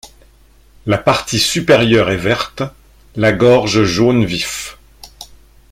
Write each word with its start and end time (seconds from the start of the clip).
La 0.87 0.97
partie 0.97 1.37
supérieure 1.37 2.09
est 2.09 2.17
verte, 2.17 2.63
la 3.15 3.33
gorge 3.33 3.83
jaune 3.83 4.25
vif. 4.25 4.79